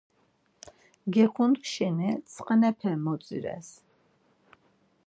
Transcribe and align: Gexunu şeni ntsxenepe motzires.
Gexunu 1.13 1.59
şeni 1.71 2.09
ntsxenepe 2.17 2.91
motzires. 3.03 3.69